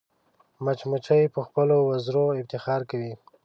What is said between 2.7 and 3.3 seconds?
کوي